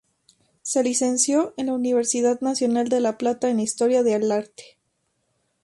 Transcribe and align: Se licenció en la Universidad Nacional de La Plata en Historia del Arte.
Se 0.63 0.81
licenció 0.81 1.53
en 1.57 1.67
la 1.67 1.73
Universidad 1.75 2.41
Nacional 2.41 2.89
de 2.89 3.01
La 3.01 3.19
Plata 3.19 3.51
en 3.51 3.59
Historia 3.59 4.01
del 4.01 4.31
Arte. 4.31 4.79